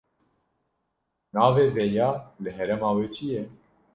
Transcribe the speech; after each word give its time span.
Navê 1.33 1.65
vêya 1.75 2.09
li 2.43 2.51
herêma 2.57 2.89
we 2.97 3.05
çi 3.15 3.25
ye? 3.33 3.41